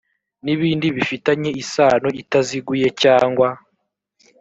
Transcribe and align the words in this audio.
n 0.43 0.45
ibindi 0.55 0.87
bifitanye 0.97 1.49
isano 1.63 2.09
itaziguye 2.21 2.87
cyangwa 3.01 3.47